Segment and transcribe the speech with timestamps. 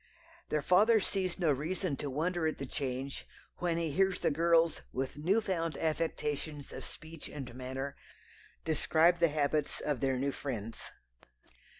[0.49, 3.27] Their father sees no reason to wonder at the change
[3.59, 7.95] when he hears the girls, with new found affectations of speech and manner,
[8.65, 10.89] describe the habits of their new friends.